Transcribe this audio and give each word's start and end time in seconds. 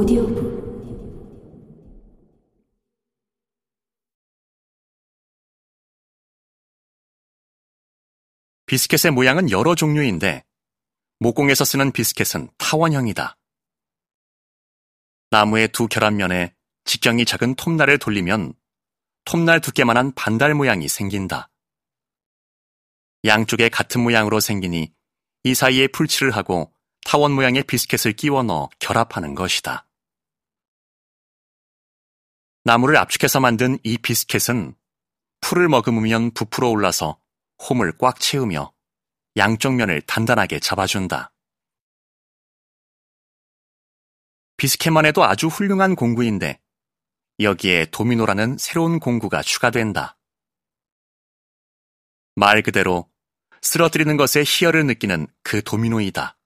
오디오북 0.00 0.60
비스켓의 8.64 9.10
모양은 9.10 9.50
여러 9.50 9.74
종류인데 9.74 10.42
목공에서 11.18 11.66
쓰는 11.66 11.92
비스켓은 11.92 12.48
타원형이다. 12.56 13.36
나무의 15.28 15.68
두 15.68 15.86
결합면에 15.86 16.54
직경이 16.86 17.26
작은 17.26 17.56
톱날을 17.56 17.98
돌리면 17.98 18.54
톱날 19.26 19.60
두께만한 19.60 20.12
반달 20.14 20.54
모양이 20.54 20.88
생긴다. 20.88 21.50
양쪽에 23.26 23.68
같은 23.68 24.00
모양으로 24.00 24.40
생기니 24.40 24.94
이 25.44 25.54
사이에 25.54 25.88
풀칠을 25.88 26.30
하고 26.30 26.72
타원 27.04 27.32
모양의 27.32 27.64
비스켓을 27.64 28.14
끼워 28.14 28.42
넣어 28.42 28.70
결합하는 28.78 29.34
것이다. 29.34 29.88
나무를 32.64 32.96
압축해서 32.96 33.40
만든 33.40 33.78
이 33.82 33.96
비스켓은 33.96 34.74
풀을 35.40 35.68
머금으면 35.68 36.32
부풀어 36.32 36.68
올라서 36.68 37.18
홈을 37.68 37.92
꽉 37.98 38.20
채우며 38.20 38.72
양쪽 39.36 39.74
면을 39.74 40.02
단단하게 40.02 40.60
잡아준다. 40.60 41.32
비스켓만 44.56 45.06
해도 45.06 45.24
아주 45.24 45.46
훌륭한 45.46 45.96
공구인데 45.96 46.60
여기에 47.38 47.86
도미노라는 47.86 48.58
새로운 48.58 49.00
공구가 49.00 49.40
추가된다. 49.40 50.18
말 52.34 52.62
그대로 52.62 53.10
쓰러뜨리는 53.62 54.14
것에 54.18 54.44
희열을 54.46 54.86
느끼는 54.86 55.26
그 55.42 55.62
도미노이다. 55.62 56.36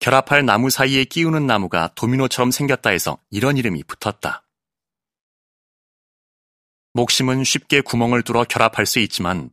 결합할 0.00 0.44
나무 0.44 0.70
사이에 0.70 1.04
끼우는 1.04 1.46
나무가 1.46 1.92
도미노처럼 1.94 2.50
생겼다 2.50 2.90
해서 2.90 3.18
이런 3.30 3.56
이름이 3.56 3.82
붙었다. 3.84 4.46
목심은 6.92 7.44
쉽게 7.44 7.80
구멍을 7.80 8.22
뚫어 8.22 8.44
결합할 8.44 8.86
수 8.86 8.98
있지만 9.00 9.50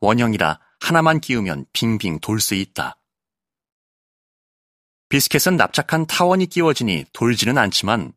원형이라 0.00 0.60
하나만 0.80 1.20
끼우면 1.20 1.66
빙빙 1.72 2.20
돌 2.20 2.40
수 2.40 2.54
있다. 2.54 2.96
비스켓은 5.08 5.56
납작한 5.56 6.06
타원이 6.06 6.46
끼워지니 6.46 7.06
돌지는 7.12 7.58
않지만 7.58 8.12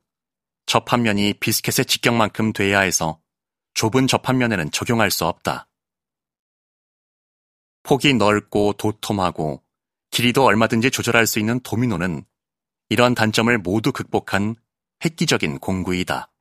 접합면이 0.67 1.33
비스켓의 1.39 1.85
직경만큼 1.85 2.53
돼야 2.53 2.81
해서 2.81 3.19
좁은 3.73 4.07
접합면에는 4.07 4.71
적용할 4.71 5.09
수 5.11 5.25
없다. 5.25 5.67
폭이 7.81 8.13
넓고 8.13 8.73
도톰하고 8.73 9.62
길이도 10.13 10.45
얼마든지 10.45 10.91
조절할 10.91 11.25
수 11.25 11.39
있는 11.39 11.59
도미노는 11.61 12.23
이런 12.89 13.15
단점을 13.15 13.57
모두 13.57 13.91
극복한 13.91 14.55
획기적인 15.03 15.57
공구이다. 15.57 16.31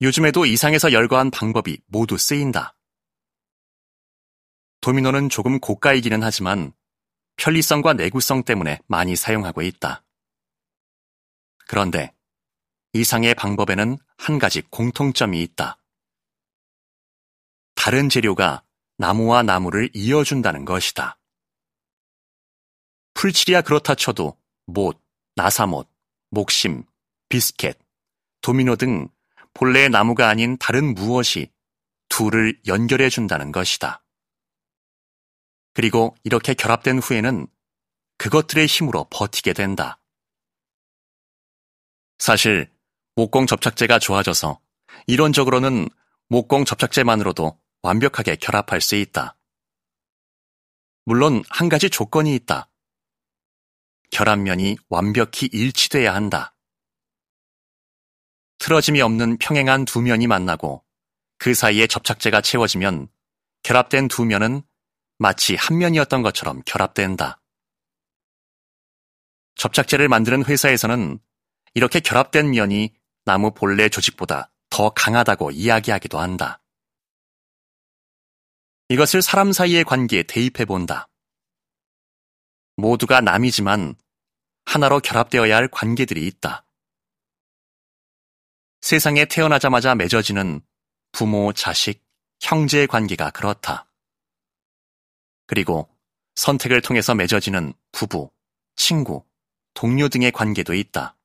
요즘에도 0.00 0.46
이상에서 0.46 0.90
열거한 0.92 1.30
방법이 1.30 1.78
모두 1.86 2.16
쓰인다. 2.16 2.74
도미노는 4.80 5.28
조금 5.28 5.60
고가이기는 5.60 6.22
하지만 6.22 6.72
편리성과 7.36 7.92
내구성 7.92 8.44
때문에 8.44 8.80
많이 8.86 9.14
사용하고 9.14 9.60
있다. 9.60 10.02
그런데 11.68 12.14
이상의 12.94 13.34
방법에는 13.34 13.98
한 14.16 14.38
가지 14.38 14.62
공통점이 14.62 15.42
있다. 15.42 15.76
다른 17.74 18.08
재료가 18.08 18.64
나무와 19.02 19.42
나무를 19.42 19.90
이어준다는 19.94 20.64
것이다. 20.64 21.18
풀칠이야 23.14 23.62
그렇다 23.62 23.96
쳐도 23.96 24.38
못, 24.66 25.02
나사못, 25.34 25.90
목심, 26.30 26.84
비스켓, 27.28 27.80
도미노 28.42 28.76
등 28.76 29.08
본래의 29.54 29.90
나무가 29.90 30.28
아닌 30.28 30.56
다른 30.56 30.94
무엇이 30.94 31.50
둘을 32.10 32.56
연결해 32.68 33.08
준다는 33.10 33.50
것이다. 33.50 34.04
그리고 35.74 36.14
이렇게 36.22 36.54
결합된 36.54 37.00
후에는 37.00 37.48
그것들의 38.18 38.66
힘으로 38.66 39.08
버티게 39.10 39.52
된다. 39.52 39.98
사실 42.20 42.70
목공 43.16 43.46
접착제가 43.46 43.98
좋아져서 43.98 44.60
이론적으로는 45.08 45.88
목공 46.28 46.64
접착제만으로도 46.64 47.61
완벽하게 47.82 48.36
결합할 48.36 48.80
수 48.80 48.94
있다. 48.96 49.36
물론 51.04 51.42
한 51.50 51.68
가지 51.68 51.90
조건이 51.90 52.34
있다. 52.36 52.70
결합면이 54.10 54.76
완벽히 54.88 55.48
일치돼야 55.52 56.14
한다. 56.14 56.54
틀어짐이 58.58 59.00
없는 59.00 59.38
평행한 59.38 59.84
두 59.84 60.00
면이 60.00 60.28
만나고 60.28 60.84
그 61.38 61.54
사이에 61.54 61.88
접착제가 61.88 62.40
채워지면 62.40 63.08
결합된 63.64 64.06
두 64.06 64.24
면은 64.24 64.62
마치 65.18 65.56
한 65.56 65.78
면이었던 65.78 66.22
것처럼 66.22 66.62
결합된다. 66.64 67.40
접착제를 69.56 70.08
만드는 70.08 70.44
회사에서는 70.44 71.18
이렇게 71.74 71.98
결합된 71.98 72.50
면이 72.50 72.94
나무 73.24 73.52
본래 73.52 73.88
조직보다 73.88 74.52
더 74.70 74.90
강하다고 74.90 75.50
이야기하기도 75.50 76.18
한다. 76.18 76.61
이것을 78.92 79.22
사람 79.22 79.52
사이의 79.52 79.84
관계에 79.84 80.22
대입해 80.22 80.66
본다. 80.66 81.08
모두가 82.76 83.22
남이지만 83.22 83.94
하나로 84.66 85.00
결합되어야 85.00 85.56
할 85.56 85.68
관계들이 85.68 86.26
있다. 86.26 86.66
세상에 88.82 89.24
태어나자마자 89.24 89.94
맺어지는 89.94 90.60
부모, 91.10 91.54
자식, 91.54 92.04
형제의 92.42 92.86
관계가 92.86 93.30
그렇다. 93.30 93.90
그리고 95.46 95.88
선택을 96.34 96.82
통해서 96.82 97.14
맺어지는 97.14 97.72
부부, 97.92 98.30
친구, 98.76 99.24
동료 99.72 100.10
등의 100.10 100.32
관계도 100.32 100.74
있다. 100.74 101.16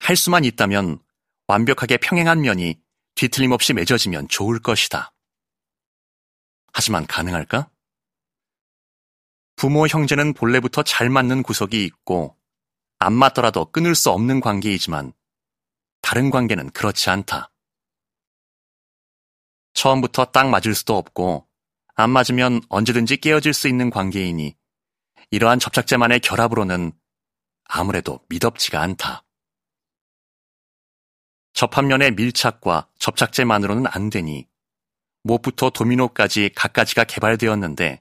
할 0.00 0.16
수만 0.16 0.44
있다면 0.44 1.02
완벽하게 1.46 1.96
평행한 1.96 2.42
면이 2.42 2.78
뒤틀림없이 3.14 3.72
맺어지면 3.72 4.28
좋을 4.28 4.58
것이다. 4.58 5.14
하지만 6.72 7.06
가능할까? 7.06 7.70
부모, 9.56 9.86
형제는 9.86 10.32
본래부터 10.34 10.82
잘 10.82 11.10
맞는 11.10 11.42
구석이 11.42 11.84
있고 11.84 12.36
안 12.98 13.12
맞더라도 13.12 13.66
끊을 13.66 13.94
수 13.94 14.10
없는 14.10 14.40
관계이지만 14.40 15.12
다른 16.02 16.30
관계는 16.30 16.70
그렇지 16.70 17.10
않다. 17.10 17.50
처음부터 19.74 20.26
딱 20.26 20.48
맞을 20.48 20.74
수도 20.74 20.96
없고 20.96 21.46
안 21.94 22.10
맞으면 22.10 22.62
언제든지 22.68 23.18
깨어질 23.18 23.52
수 23.52 23.68
있는 23.68 23.90
관계이니 23.90 24.56
이러한 25.30 25.58
접착제만의 25.58 26.20
결합으로는 26.20 26.92
아무래도 27.64 28.20
미덥지가 28.28 28.80
않다. 28.80 29.24
접합면의 31.52 32.12
밀착과 32.12 32.88
접착제만으로는 32.98 33.86
안 33.86 34.10
되니 34.10 34.49
못부터 35.22 35.70
도미노까지 35.70 36.50
갖가지가 36.54 37.04
개발되었는데 37.04 38.00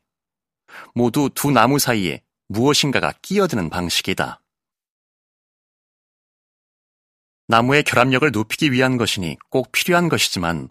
모두 0.93 1.29
두 1.33 1.51
나무 1.51 1.79
사이에 1.79 2.21
무엇인가가 2.47 3.13
끼어드는 3.21 3.69
방식이다. 3.69 4.41
나무의 7.47 7.83
결합력을 7.83 8.29
높이기 8.31 8.71
위한 8.71 8.97
것이니 8.97 9.37
꼭 9.49 9.71
필요한 9.71 10.07
것이지만 10.07 10.69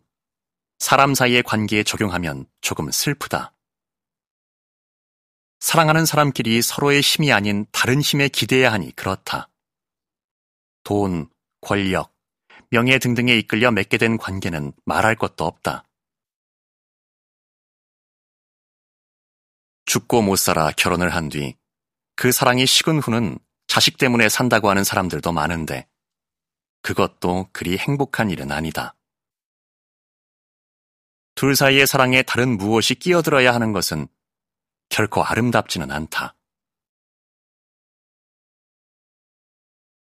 사람 0.79 1.15
사이의 1.15 1.43
관계에 1.43 1.83
적용하면 1.83 2.47
조금 2.61 2.91
슬프다. 2.91 3.53
사랑하는 5.59 6.07
사람끼리 6.07 6.63
서로의 6.63 7.01
힘이 7.01 7.33
아닌 7.33 7.67
다른 7.73 8.01
힘에 8.01 8.29
기대야 8.29 8.73
하니 8.73 8.95
그렇다. 8.95 9.51
돈, 10.85 11.29
권력, 11.61 12.15
명예 12.71 12.99
등등에 12.99 13.37
이끌려 13.37 13.73
맺게 13.73 13.99
된 13.99 14.17
관계는 14.17 14.73
말할 14.85 15.17
것도 15.17 15.45
없다. 15.45 15.88
죽고 19.89 20.23
못 20.23 20.37
살아 20.37 20.71
결혼을 20.71 21.15
한 21.15 21.29
뒤 21.29 21.59
그 22.21 22.33
사랑이 22.33 22.67
식은 22.67 22.99
후는 22.99 23.39
자식 23.69 23.97
때문에 23.97 24.29
산다고 24.29 24.69
하는 24.69 24.83
사람들도 24.83 25.31
많은데 25.31 25.89
그것도 26.83 27.51
그리 27.53 27.79
행복한 27.79 28.29
일은 28.29 28.51
아니다. 28.51 28.97
둘 31.37 31.55
사이의 31.55 31.87
사랑에 31.87 32.23
다른 32.23 32.57
무엇이 32.59 32.97
끼어들어야 32.97 33.55
하는 33.55 33.73
것은 33.73 34.09
결코 34.89 35.23
아름답지는 35.23 35.93
않다. 35.93 36.35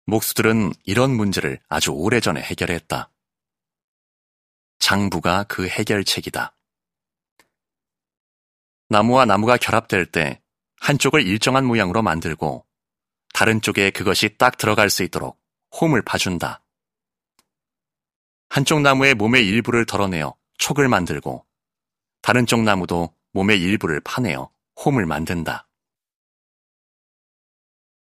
목수들은 0.07 0.73
이런 0.83 1.11
문제를 1.11 1.61
아주 1.69 1.91
오래전에 1.91 2.41
해결했다. 2.41 3.09
장부가 4.79 5.45
그 5.45 5.69
해결책이다. 5.69 6.53
나무와 8.91 9.23
나무가 9.23 9.55
결합될 9.55 10.05
때 10.05 10.41
한쪽을 10.81 11.25
일정한 11.25 11.63
모양으로 11.63 12.01
만들고 12.01 12.65
다른 13.33 13.61
쪽에 13.61 13.89
그것이 13.89 14.35
딱 14.37 14.57
들어갈 14.57 14.89
수 14.89 15.03
있도록 15.03 15.41
홈을 15.79 16.01
파준다. 16.01 16.61
한쪽 18.49 18.81
나무의 18.81 19.15
몸의 19.15 19.47
일부를 19.47 19.85
덜어내어 19.85 20.35
촉을 20.57 20.89
만들고 20.89 21.45
다른 22.21 22.45
쪽 22.45 22.63
나무도 22.63 23.15
몸의 23.31 23.61
일부를 23.61 24.01
파내어 24.01 24.51
홈을 24.83 25.05
만든다. 25.05 25.69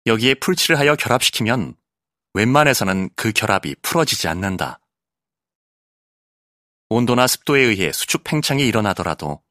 여기에 0.08 0.34
풀칠을 0.36 0.80
하여 0.80 0.96
결합시키면 0.96 1.76
웬만해서는 2.34 3.12
그 3.16 3.32
결합이 3.32 3.76
풀어지지 3.84 4.28
않는다. 4.28 4.80
온도나 6.90 7.28
습도에 7.28 7.62
의해 7.62 7.92
수축 7.92 8.24
팽창이 8.24 8.68
일어나더라도 8.68 9.44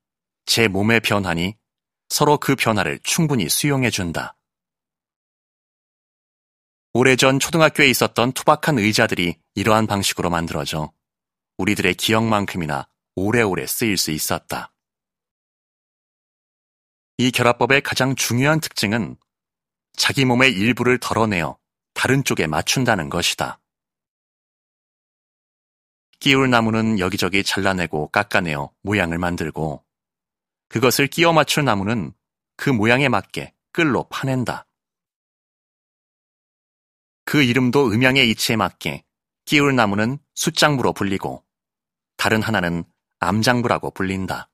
제 0.44 0.68
몸의 0.68 1.00
변환이 1.00 1.56
서로 2.08 2.38
그 2.38 2.56
변화를 2.56 2.98
충분히 3.02 3.48
수용해 3.48 3.90
준다. 3.90 4.36
오래전 6.94 7.38
초등학교에 7.38 7.88
있었던 7.88 8.32
투박한 8.32 8.78
의자들이 8.78 9.38
이러한 9.54 9.86
방식으로 9.86 10.28
만들어져 10.28 10.92
우리들의 11.56 11.94
기억만큼이나 11.94 12.86
오래오래 13.14 13.66
쓰일 13.66 13.96
수 13.96 14.10
있었다. 14.10 14.72
이 17.18 17.30
결합법의 17.30 17.82
가장 17.82 18.14
중요한 18.14 18.60
특징은 18.60 19.16
자기 19.96 20.24
몸의 20.24 20.52
일부를 20.52 20.98
덜어내어 20.98 21.58
다른 21.94 22.24
쪽에 22.24 22.46
맞춘다는 22.46 23.08
것이다. 23.08 23.60
끼울 26.20 26.50
나무는 26.50 26.98
여기저기 26.98 27.42
잘라내고 27.42 28.08
깎아내어 28.08 28.70
모양을 28.82 29.18
만들고 29.18 29.84
그것을 30.72 31.06
끼워 31.06 31.34
맞출 31.34 31.66
나무는 31.66 32.14
그 32.56 32.70
모양에 32.70 33.10
맞게 33.10 33.52
끌로 33.72 34.04
파낸다. 34.08 34.66
그 37.26 37.42
이름도 37.42 37.92
음양의 37.92 38.30
이치에 38.30 38.56
맞게 38.56 39.04
끼울 39.44 39.76
나무는 39.76 40.18
숫장부로 40.34 40.94
불리고 40.94 41.44
다른 42.16 42.40
하나는 42.40 42.84
암장부라고 43.18 43.90
불린다. 43.90 44.48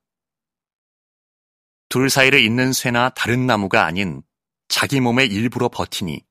둘 1.87 2.09
사이를 2.09 2.43
잇는 2.43 2.73
쇠나 2.73 3.11
다른 3.11 3.47
나무가 3.47 3.85
아닌 3.85 4.21
자기 4.67 4.99
몸의 4.99 5.27
일부로 5.27 5.69
버티니 5.69 6.21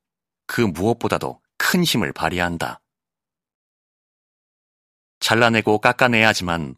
그 0.46 0.61
무엇보다도 0.61 1.40
큰 1.56 1.82
힘을 1.82 2.12
발휘한다. 2.12 2.82
잘라내고 5.20 5.79
깎아내야 5.79 6.29
하지만 6.29 6.76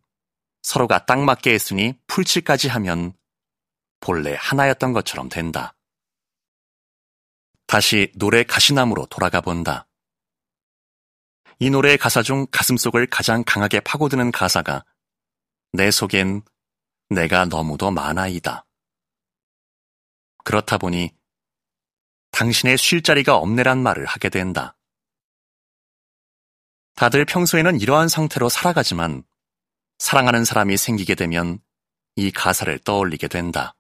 서로가 0.63 1.07
딱 1.07 1.21
맞게 1.21 1.53
했으니 1.53 1.99
풀칠까지 2.07 2.69
하면 2.69 3.13
본래 4.01 4.37
하나였던 4.39 4.93
것처럼 4.93 5.29
된다. 5.29 5.75
다시 7.67 8.13
노래 8.17 8.43
가시나무로 8.43 9.07
돌아가 9.07 9.41
본다. 9.41 9.87
이 11.59 11.71
노래의 11.71 11.99
가사 11.99 12.23
중 12.23 12.47
가슴속을 12.51 13.07
가장 13.07 13.45
강하게 13.45 13.81
파고드는 13.81 14.33
가사가 14.33 14.85
내 15.73 15.91
속엔 15.91 16.43
내가 17.11 17.45
너무도 17.45 17.91
많아이다. 17.91 18.67
그렇다 20.43 20.79
보니 20.79 21.15
당신의 22.33 22.79
쉴 22.79 23.03
자리가 23.03 23.37
없네란 23.37 23.83
말을 23.83 24.07
하게 24.07 24.31
된다. 24.31 24.77
다들 26.95 27.25
평소에는 27.25 27.81
이러한 27.81 28.09
상태로 28.09 28.49
살아가지만 28.49 29.23
사랑하는 30.01 30.47
사람이 30.47 30.79
생기게 30.79 31.15
되면 31.15 31.61
이 32.17 32.31
가사를 32.31 32.79
떠올리게 32.81 33.29
된다. 33.29 33.77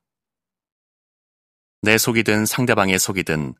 내 1.80 1.96
속이든 1.96 2.44
상대방의 2.44 2.98
속이든 2.98 3.54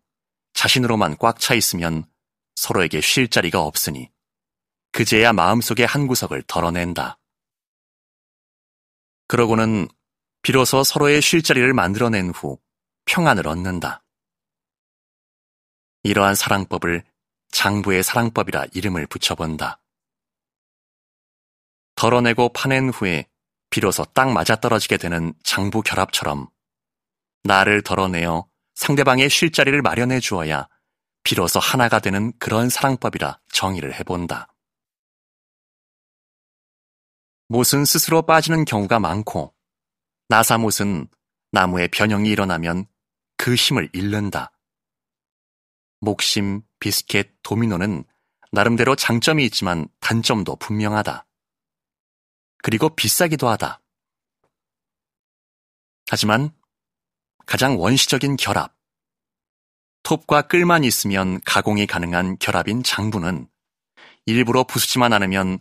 자신으로만 0.53 1.17
꽉 1.17 1.41
차 1.41 1.55
있으면 1.55 2.05
서로에게 2.57 3.01
쉴 3.01 3.29
자리가 3.29 3.62
없으니 3.62 4.11
그제야 4.93 5.33
마음속의 5.33 5.87
한 5.87 6.07
구석을 6.07 6.43
덜어낸다. 6.43 7.19
그러고는 9.27 9.89
비로소 10.43 10.85
서로의 10.85 11.23
쉴 11.23 11.43
자리를 11.43 11.73
만들어낸 11.73 12.29
후 12.29 12.61
평안을 13.07 13.49
얻는다. 13.49 14.05
이러한 16.03 16.35
사랑법을 16.35 17.05
장부의 17.53 18.03
사랑법이라 18.03 18.67
이름을 18.75 19.07
붙여본다. 19.07 19.81
덜어내고 22.00 22.55
파낸 22.55 22.88
후에 22.88 23.26
비로소 23.69 24.06
딱 24.06 24.32
맞아떨어지게 24.32 24.97
되는 24.97 25.35
장부 25.44 25.82
결합처럼 25.82 26.49
나를 27.43 27.82
덜어내어 27.82 28.49
상대방의 28.75 29.29
쉴 29.29 29.52
자리를 29.52 29.82
마련해 29.82 30.19
주어야 30.20 30.67
비로소 31.25 31.61
하나가 31.61 31.99
되는 31.99 32.32
그런 32.38 32.70
사랑법이라 32.70 33.41
정의를 33.52 33.93
해본다. 33.93 34.49
못은 37.49 37.85
스스로 37.85 38.23
빠지는 38.23 38.64
경우가 38.64 38.99
많고 38.99 39.52
나사못은 40.29 41.06
나무에 41.52 41.87
변형이 41.88 42.31
일어나면 42.31 42.87
그 43.37 43.55
힘을 43.55 43.91
잃는다. 43.93 44.52
목심, 46.00 46.62
비스켓, 46.79 47.43
도미노는 47.43 48.05
나름대로 48.52 48.97
장점이 48.97 49.44
있지만 49.44 49.87
단점도 50.00 50.56
분명하다. 50.56 51.26
그리고 52.62 52.89
비싸기도 52.95 53.49
하다. 53.49 53.81
하지만 56.09 56.51
가장 57.47 57.81
원시적인 57.81 58.37
결합, 58.37 58.75
톱과 60.03 60.43
끌만 60.43 60.85
있으면 60.85 61.41
가공이 61.43 61.87
가능한 61.87 62.39
결합인 62.39 62.83
장부는 62.83 63.49
일부러 64.27 64.65
부수지만 64.65 65.12
않으면 65.12 65.59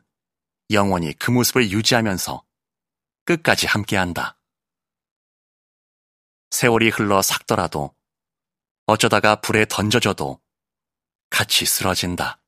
영원히 0.72 1.14
그 1.14 1.32
모습을 1.32 1.72
유지하면서 1.72 2.44
끝까지 3.26 3.68
함께한다. 3.68 4.40
세월이 6.52 6.90
흘러 6.90 7.22
삭더라도 7.22 7.96
어쩌다가 8.86 9.40
불에 9.40 9.66
던져져도 9.70 10.42
같이 11.30 11.66
쓰러진다. 11.66 12.42